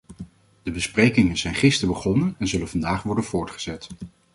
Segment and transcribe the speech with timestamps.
[0.63, 3.89] De besprekingen zijn gisteren begonnen en zullen vandaag worden voortgezet.